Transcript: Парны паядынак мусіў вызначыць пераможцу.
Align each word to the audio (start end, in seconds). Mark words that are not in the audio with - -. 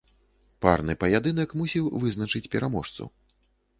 Парны 0.65 0.95
паядынак 1.03 1.53
мусіў 1.61 1.91
вызначыць 2.05 2.45
пераможцу. 2.57 3.03